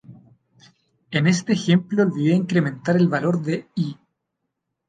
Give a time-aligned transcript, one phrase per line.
[1.11, 3.99] En este ejemplo olvide incrementar el valor de "i".